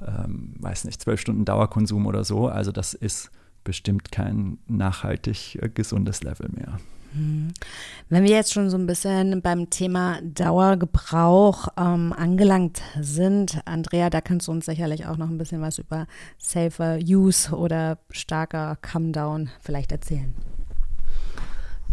[0.06, 2.48] ähm, weiß nicht, zwölf Stunden Dauerkonsum oder so.
[2.48, 3.30] Also das ist
[3.64, 6.78] bestimmt kein nachhaltig äh, gesundes Level mehr.
[8.08, 14.22] Wenn wir jetzt schon so ein bisschen beim Thema Dauergebrauch ähm, angelangt sind, Andrea, da
[14.22, 16.06] kannst du uns sicherlich auch noch ein bisschen was über
[16.38, 20.32] Safer Use oder starker Come Down vielleicht erzählen.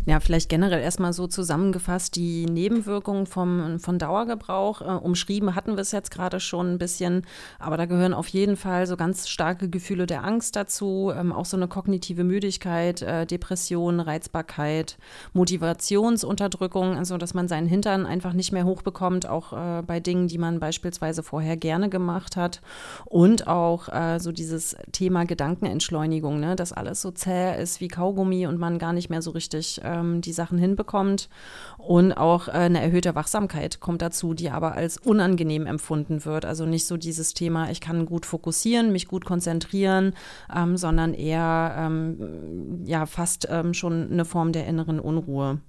[0.05, 4.81] Ja, vielleicht generell erstmal so zusammengefasst die Nebenwirkungen vom, von Dauergebrauch.
[4.81, 7.23] Äh, umschrieben hatten wir es jetzt gerade schon ein bisschen,
[7.59, 11.45] aber da gehören auf jeden Fall so ganz starke Gefühle der Angst dazu, ähm, auch
[11.45, 14.97] so eine kognitive Müdigkeit, äh, Depression, Reizbarkeit,
[15.33, 20.37] Motivationsunterdrückung, also dass man seinen Hintern einfach nicht mehr hochbekommt, auch äh, bei Dingen, die
[20.37, 22.61] man beispielsweise vorher gerne gemacht hat.
[23.05, 26.55] Und auch äh, so dieses Thema Gedankenentschleunigung, ne?
[26.55, 30.21] dass alles so zäh ist wie Kaugummi und man gar nicht mehr so richtig ähm,
[30.21, 31.29] die Sachen hinbekommt.
[31.77, 36.45] Und auch äh, eine erhöhte Wachsamkeit kommt dazu, die aber als unangenehm empfunden wird.
[36.45, 40.13] Also nicht so dieses Thema, ich kann gut fokussieren, mich gut konzentrieren,
[40.55, 45.59] ähm, sondern eher ähm, ja fast ähm, schon eine Form der inneren Unruhe.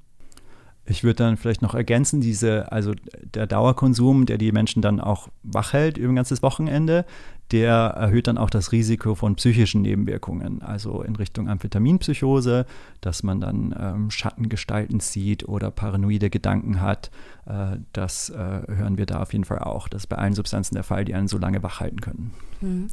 [0.86, 5.28] Ich würde dann vielleicht noch ergänzen, diese, also der Dauerkonsum, der die Menschen dann auch
[5.42, 7.04] wach hält über ein ganzes Wochenende,
[7.52, 12.66] der erhöht dann auch das Risiko von psychischen Nebenwirkungen, also in Richtung Amphetaminpsychose,
[13.00, 17.10] dass man dann ähm, Schattengestalten sieht oder paranoide Gedanken hat.
[17.46, 19.88] Äh, das äh, hören wir da auf jeden Fall auch.
[19.88, 22.32] Das ist bei allen Substanzen der Fall, die einen so lange wach halten können.
[22.60, 22.88] Mhm.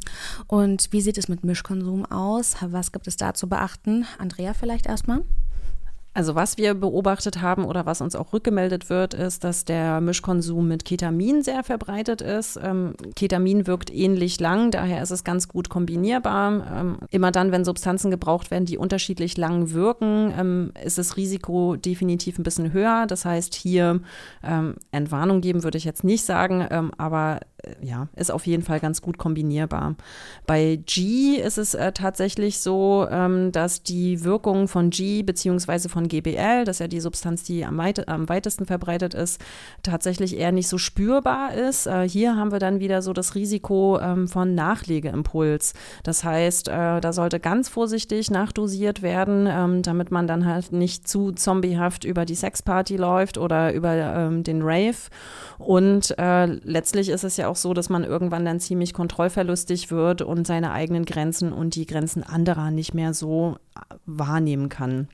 [0.46, 2.56] Und wie sieht es mit Mischkonsum aus?
[2.60, 4.06] Was gibt es da zu beachten?
[4.18, 5.22] Andrea vielleicht erstmal?
[6.18, 10.66] Also was wir beobachtet haben oder was uns auch rückgemeldet wird, ist, dass der Mischkonsum
[10.66, 12.58] mit Ketamin sehr verbreitet ist.
[12.60, 16.66] Ähm, Ketamin wirkt ähnlich lang, daher ist es ganz gut kombinierbar.
[16.76, 21.76] Ähm, immer dann, wenn Substanzen gebraucht werden, die unterschiedlich lang wirken, ähm, ist das Risiko
[21.76, 23.06] definitiv ein bisschen höher.
[23.06, 24.00] Das heißt, hier
[24.42, 27.38] ähm, Entwarnung geben würde ich jetzt nicht sagen, ähm, aber
[27.80, 29.96] ja, ist auf jeden Fall ganz gut kombinierbar.
[30.46, 35.88] Bei G ist es äh, tatsächlich so, ähm, dass die Wirkung von G bzw.
[35.88, 39.40] von GBL, das ist ja die Substanz, die am, weit am weitesten verbreitet ist,
[39.82, 41.86] tatsächlich eher nicht so spürbar ist.
[41.86, 45.74] Äh, hier haben wir dann wieder so das Risiko ähm, von Nachlegeimpuls.
[46.04, 51.08] Das heißt, äh, da sollte ganz vorsichtig nachdosiert werden, ähm, damit man dann halt nicht
[51.08, 54.96] zu zombiehaft über die Sexparty läuft oder über ähm, den Rave.
[55.58, 60.22] Und äh, letztlich ist es ja auch so, dass man irgendwann dann ziemlich kontrollverlustig wird
[60.22, 63.56] und seine eigenen Grenzen und die Grenzen anderer nicht mehr so
[64.06, 65.08] wahrnehmen kann.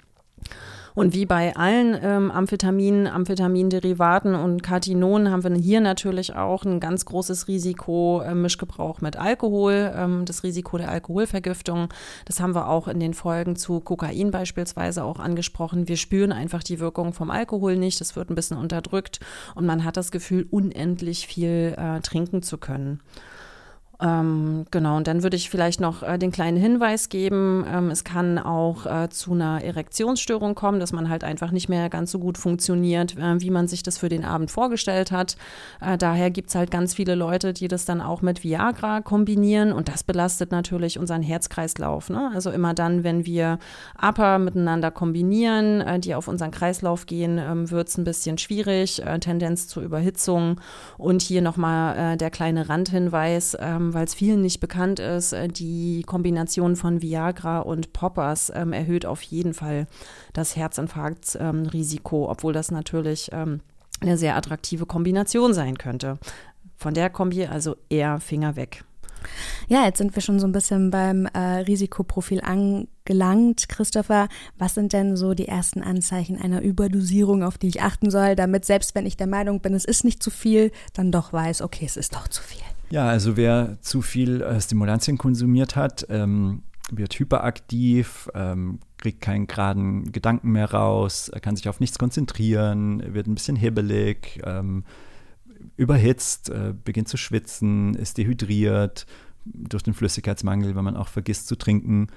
[0.94, 6.78] Und wie bei allen ähm, Amphetaminen, Amphetaminderivaten und Katinonen haben wir hier natürlich auch ein
[6.78, 11.88] ganz großes Risiko äh, Mischgebrauch mit Alkohol, ähm, das Risiko der Alkoholvergiftung.
[12.26, 15.88] Das haben wir auch in den Folgen zu Kokain beispielsweise auch angesprochen.
[15.88, 18.00] Wir spüren einfach die Wirkung vom Alkohol nicht.
[18.00, 19.18] Das wird ein bisschen unterdrückt
[19.56, 23.00] und man hat das Gefühl, unendlich viel äh, trinken zu können.
[24.00, 28.02] Ähm, genau, und dann würde ich vielleicht noch äh, den kleinen Hinweis geben, ähm, es
[28.02, 32.18] kann auch äh, zu einer Erektionsstörung kommen, dass man halt einfach nicht mehr ganz so
[32.18, 35.36] gut funktioniert, äh, wie man sich das für den Abend vorgestellt hat.
[35.80, 39.72] Äh, daher gibt es halt ganz viele Leute, die das dann auch mit Viagra kombinieren
[39.72, 42.10] und das belastet natürlich unseren Herzkreislauf.
[42.10, 42.32] Ne?
[42.34, 43.58] Also immer dann, wenn wir
[44.00, 49.04] Upper miteinander kombinieren, äh, die auf unseren Kreislauf gehen, ähm, wird es ein bisschen schwierig,
[49.06, 50.60] äh, Tendenz zur Überhitzung.
[50.98, 55.48] Und hier nochmal der kleine Randhinweis, ähm, ähm, weil es vielen nicht bekannt ist, äh,
[55.48, 59.86] die Kombination von Viagra und Poppers ähm, erhöht auf jeden Fall
[60.32, 63.60] das Herzinfarktrisiko, ähm, obwohl das natürlich ähm,
[64.00, 66.18] eine sehr attraktive Kombination sein könnte.
[66.76, 68.84] Von der Kombi also eher Finger weg.
[69.68, 73.68] Ja, jetzt sind wir schon so ein bisschen beim äh, Risikoprofil angekommen gelangt.
[73.68, 78.34] Christopher, was sind denn so die ersten Anzeichen einer Überdosierung, auf die ich achten soll,
[78.34, 81.62] damit selbst wenn ich der Meinung bin, es ist nicht zu viel, dann doch weiß,
[81.62, 82.62] okay, es ist doch zu viel?
[82.90, 89.46] Ja, also wer zu viel äh, Stimulantien konsumiert hat, ähm, wird hyperaktiv, ähm, kriegt keinen
[89.46, 94.84] geraden Gedanken mehr raus, kann sich auf nichts konzentrieren, wird ein bisschen hibbelig, ähm,
[95.76, 99.06] überhitzt, äh, beginnt zu schwitzen, ist dehydriert
[99.44, 102.08] durch den Flüssigkeitsmangel, wenn man auch vergisst zu trinken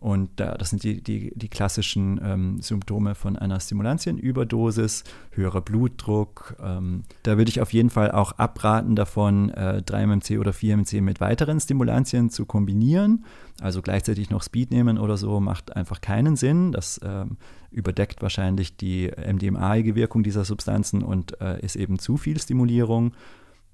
[0.00, 6.56] und äh, das sind die, die, die klassischen ähm, Symptome von einer Stimulantienüberdosis, höherer Blutdruck.
[6.62, 11.20] Ähm, da würde ich auf jeden Fall auch abraten davon, äh, 3-MMC oder 4-MMC mit
[11.20, 13.26] weiteren Stimulantien zu kombinieren.
[13.60, 16.72] Also gleichzeitig noch Speed nehmen oder so macht einfach keinen Sinn.
[16.72, 17.36] Das ähm,
[17.70, 23.12] überdeckt wahrscheinlich die MDMA-ige Wirkung dieser Substanzen und äh, ist eben zu viel Stimulierung.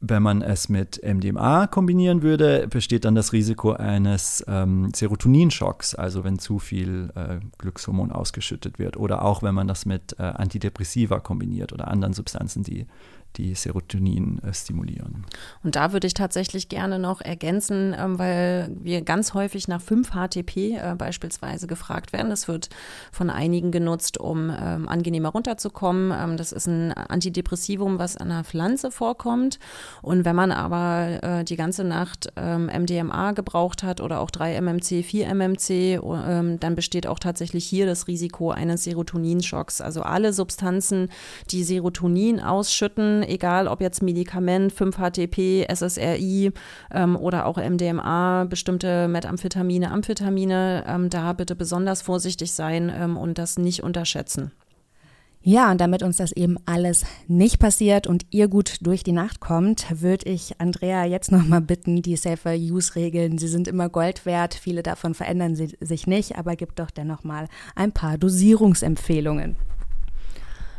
[0.01, 6.23] Wenn man es mit MDMA kombinieren würde, besteht dann das Risiko eines ähm, Serotoninschocks, also
[6.23, 8.99] wenn zu viel äh, Glückshormon ausgeschüttet wird.
[8.99, 12.87] Oder auch wenn man das mit äh, Antidepressiva kombiniert oder anderen Substanzen, die
[13.37, 15.27] die Serotonin äh, stimulieren.
[15.63, 20.77] Und da würde ich tatsächlich gerne noch ergänzen, ähm, weil wir ganz häufig nach 5-HTP
[20.77, 22.31] äh, beispielsweise gefragt werden.
[22.31, 22.71] Das wird
[23.13, 26.13] von einigen genutzt, um ähm, angenehmer runterzukommen.
[26.13, 29.59] Ähm, das ist ein Antidepressivum, was an einer Pflanze vorkommt.
[30.03, 36.59] Und wenn man aber äh, die ganze Nacht MDMA gebraucht hat oder auch 3-MMC, 4-MMC,
[36.59, 39.81] dann besteht auch tatsächlich hier das Risiko eines Serotoninschocks.
[39.81, 41.09] Also alle Substanzen,
[41.51, 46.53] die Serotonin ausschütten, egal ob jetzt Medikament, 5-HTP, SSRI
[46.93, 53.39] ähm, oder auch MDMA, bestimmte Methamphetamine, Amphetamine, ähm, da bitte besonders vorsichtig sein ähm, und
[53.39, 54.53] das nicht unterschätzen.
[55.49, 59.39] Ja, und damit uns das eben alles nicht passiert und ihr gut durch die Nacht
[59.39, 64.27] kommt, würde ich Andrea jetzt nochmal bitten, die Safer Use Regeln, sie sind immer Gold
[64.27, 69.55] wert, viele davon verändern sich nicht, aber gibt doch dennoch mal ein paar Dosierungsempfehlungen.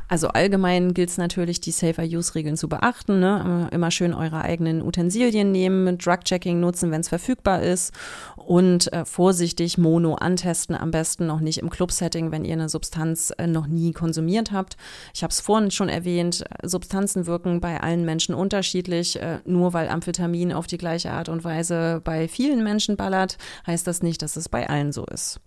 [0.08, 3.20] Also allgemein gilt es natürlich, die Safer-Use-Regeln zu beachten.
[3.20, 3.70] Ne?
[3.72, 7.94] Immer schön eure eigenen Utensilien nehmen, Drug-Checking nutzen, wenn es verfügbar ist
[8.36, 13.34] und äh, vorsichtig Mono antesten, am besten noch nicht im Club-Setting, wenn ihr eine Substanz
[13.38, 14.78] äh, noch nie konsumiert habt.
[15.14, 19.22] Ich habe es vorhin schon erwähnt, Substanzen wirken bei allen Menschen unterschiedlich.
[19.22, 23.86] Äh, nur weil Amphetamin auf die gleiche Art und Weise bei vielen Menschen ballert, heißt
[23.86, 25.42] das nicht, dass es bei allen so ist.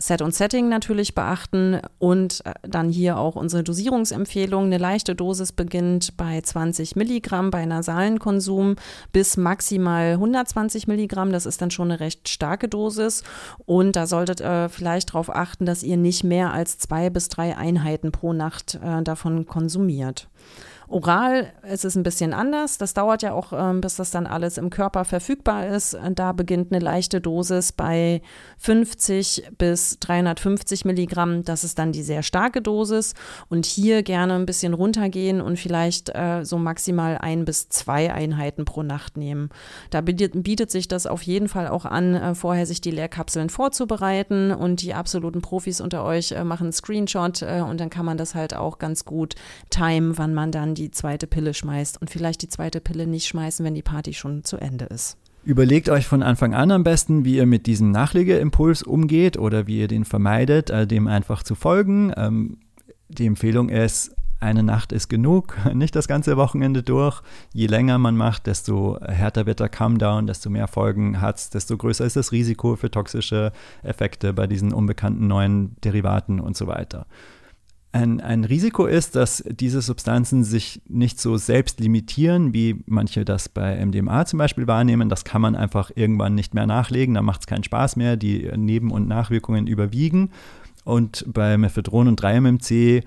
[0.00, 4.66] Set und Setting natürlich beachten und äh, dann hier auch unsere Dosierungsempfehlung.
[4.66, 8.76] Eine leichte Dosis beginnt bei 20 Milligramm bei nasalen Konsum
[9.12, 11.32] bis maximal 120 Milligramm.
[11.32, 13.24] Das ist dann schon eine recht starke Dosis
[13.66, 17.56] und da solltet ihr vielleicht darauf achten, dass ihr nicht mehr als zwei bis drei
[17.56, 20.28] Einheiten pro Nacht äh, davon konsumiert.
[20.90, 22.78] Oral ist es ein bisschen anders.
[22.78, 25.98] Das dauert ja auch, ähm, bis das dann alles im Körper verfügbar ist.
[26.14, 28.22] Da beginnt eine leichte Dosis bei
[28.56, 31.44] 50 bis 350 Milligramm.
[31.44, 33.12] Das ist dann die sehr starke Dosis.
[33.50, 38.64] Und hier gerne ein bisschen runtergehen und vielleicht äh, so maximal ein bis zwei Einheiten
[38.64, 39.50] pro Nacht nehmen.
[39.90, 44.52] Da bietet, sich das auf jeden Fall auch an, äh, vorher sich die Leerkapseln vorzubereiten.
[44.52, 48.34] Und die absoluten Profis unter euch äh, machen einen Screenshot und dann kann man das
[48.34, 49.34] halt auch ganz gut
[49.70, 53.64] timen, wann man dann die zweite Pille schmeißt und vielleicht die zweite Pille nicht schmeißen,
[53.64, 55.16] wenn die Party schon zu Ende ist.
[55.44, 59.80] Überlegt euch von Anfang an am besten, wie ihr mit diesem Nachlegeimpuls umgeht oder wie
[59.80, 62.12] ihr den vermeidet, äh, dem einfach zu folgen.
[62.16, 62.58] Ähm,
[63.08, 67.22] die Empfehlung ist, eine Nacht ist genug, nicht das ganze Wochenende durch.
[67.52, 71.76] Je länger man macht, desto härter wird der Come-Down, desto mehr Folgen hat es, desto
[71.76, 77.06] größer ist das Risiko für toxische Effekte bei diesen unbekannten neuen Derivaten und so weiter.
[77.90, 83.48] Ein, ein Risiko ist, dass diese Substanzen sich nicht so selbst limitieren, wie manche das
[83.48, 85.08] bei MDMA zum Beispiel wahrnehmen.
[85.08, 88.50] Das kann man einfach irgendwann nicht mehr nachlegen, da macht es keinen Spaß mehr, die
[88.56, 90.30] Neben- und Nachwirkungen überwiegen.
[90.84, 93.04] Und bei Mephedron und 3-MMC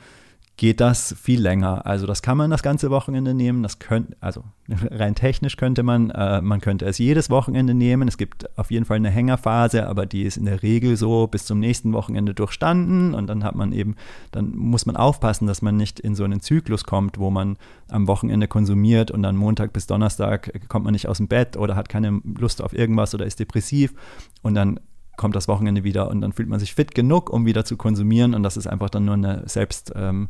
[0.61, 1.87] geht das viel länger.
[1.87, 3.63] Also das kann man das ganze Wochenende nehmen.
[3.63, 4.43] Das könnte, also
[4.91, 8.07] rein technisch könnte man, äh, man könnte es jedes Wochenende nehmen.
[8.07, 11.45] Es gibt auf jeden Fall eine Hängerphase, aber die ist in der Regel so bis
[11.45, 13.95] zum nächsten Wochenende durchstanden und dann hat man eben,
[14.31, 17.57] dann muss man aufpassen, dass man nicht in so einen Zyklus kommt, wo man
[17.89, 21.75] am Wochenende konsumiert und dann Montag bis Donnerstag kommt man nicht aus dem Bett oder
[21.75, 23.95] hat keine Lust auf irgendwas oder ist depressiv
[24.43, 24.79] und dann
[25.21, 28.33] kommt das Wochenende wieder und dann fühlt man sich fit genug, um wieder zu konsumieren
[28.33, 30.29] und das ist einfach dann nur eine selbst ähm,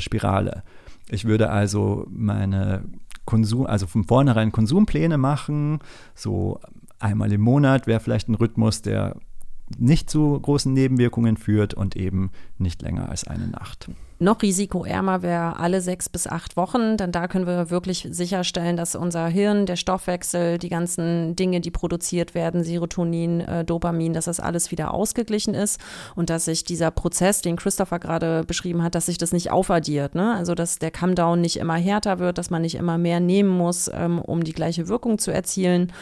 [0.00, 0.64] Spirale.
[1.08, 2.84] Ich würde also meine
[3.26, 5.80] Konsum, also von vornherein Konsumpläne machen,
[6.14, 6.58] so
[6.98, 9.16] einmal im Monat wäre vielleicht ein Rhythmus, der
[9.78, 13.88] nicht zu großen Nebenwirkungen führt und eben nicht länger als eine Nacht.
[14.22, 18.94] Noch risikoärmer wäre alle sechs bis acht Wochen, denn da können wir wirklich sicherstellen, dass
[18.94, 24.38] unser Hirn, der Stoffwechsel, die ganzen Dinge, die produziert werden, Serotonin, äh, Dopamin, dass das
[24.38, 25.80] alles wieder ausgeglichen ist
[26.16, 30.14] und dass sich dieser Prozess, den Christopher gerade beschrieben hat, dass sich das nicht aufaddiert.
[30.14, 30.34] Ne?
[30.34, 33.90] Also dass der Come-Down nicht immer härter wird, dass man nicht immer mehr nehmen muss,
[33.90, 35.92] ähm, um die gleiche Wirkung zu erzielen.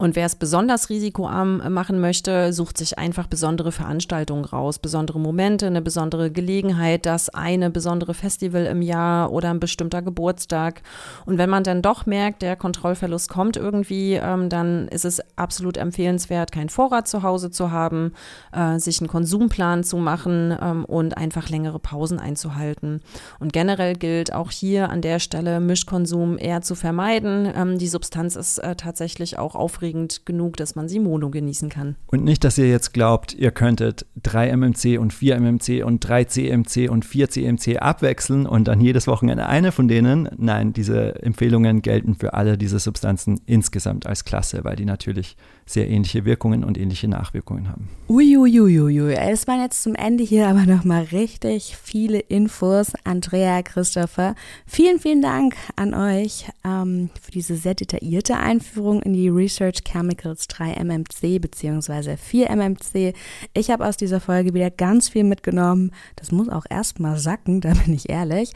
[0.00, 5.18] Und wer es besonders risikoarm äh, machen möchte, sucht sich einfach besondere Veranstaltungen raus, besondere
[5.18, 10.82] Momente, eine besondere Gelegenheit, das eine besondere Festival im Jahr oder ein bestimmter Geburtstag.
[11.26, 15.76] Und wenn man dann doch merkt, der Kontrollverlust kommt irgendwie, ähm, dann ist es absolut
[15.76, 18.12] empfehlenswert, keinen Vorrat zu Hause zu haben,
[18.52, 23.00] äh, sich einen Konsumplan zu machen ähm, und einfach längere Pausen einzuhalten.
[23.40, 27.52] Und generell gilt auch hier an der Stelle Mischkonsum eher zu vermeiden.
[27.52, 31.68] Ähm, die Substanz ist äh, tatsächlich auch aufregend aufregend genug, dass man sie mono genießen
[31.68, 31.96] kann.
[32.06, 36.24] Und nicht, dass ihr jetzt glaubt, ihr könntet 3 MMC und 4 MMC und 3
[36.24, 40.28] CMC und 4 CMC abwechseln und dann jedes Wochenende eine von denen.
[40.36, 45.36] Nein, diese Empfehlungen gelten für alle diese Substanzen insgesamt als Klasse, weil die natürlich
[45.68, 47.88] sehr ähnliche Wirkungen und ähnliche Nachwirkungen haben.
[48.08, 52.92] Uiuiuiui, es waren jetzt zum Ende hier aber nochmal richtig viele Infos.
[53.04, 54.34] Andrea, Christopher,
[54.66, 60.48] vielen, vielen Dank an euch ähm, für diese sehr detaillierte Einführung in die Research Chemicals
[60.48, 62.16] 3 MMC bzw.
[62.16, 63.12] 4 MMC.
[63.52, 65.92] Ich habe aus dieser Folge wieder ganz viel mitgenommen.
[66.16, 68.52] Das muss auch erstmal sacken, da bin ich ehrlich.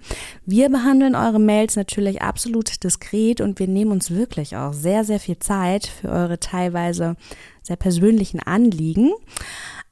[0.47, 5.21] Wir behandeln eure Mails natürlich absolut diskret und wir nehmen uns wirklich auch sehr sehr
[5.21, 7.15] viel Zeit für eure teilweise
[7.63, 9.13] sehr persönlichen Anliegen.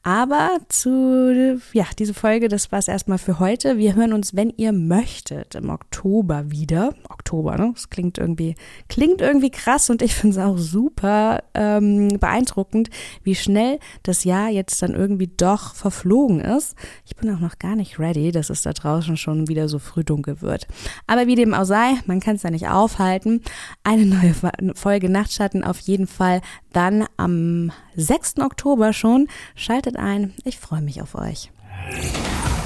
[0.05, 3.79] Aber zu, ja, diese Folge, das war es erstmal für heute.
[3.79, 6.93] Wir hören uns, wenn ihr möchtet, im Oktober wieder.
[7.09, 7.71] Oktober, ne?
[7.73, 8.57] Das klingt irgendwie,
[8.89, 12.91] klingt irgendwie krass und ich finde es auch super ähm, beeindruckend,
[13.23, 16.75] wie schnell das Jahr jetzt dann irgendwie doch verflogen ist.
[17.07, 20.03] Ich bin auch noch gar nicht ready, dass es da draußen schon wieder so früh
[20.03, 20.67] dunkel wird.
[21.07, 23.41] Aber wie dem auch sei, man kann es ja nicht aufhalten.
[23.85, 24.35] Eine neue
[24.75, 26.41] Folge Nachtschatten auf jeden Fall
[26.73, 28.41] dann am 6.
[28.41, 29.29] Oktober schon.
[29.55, 30.35] Schaltet ein.
[30.45, 31.51] Ich freue mich auf euch.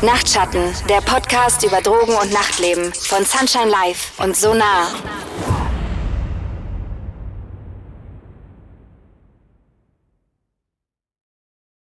[0.02, 4.88] Nachtschatten, der Podcast über Drogen und Nachtleben von Sunshine Life und Sonar.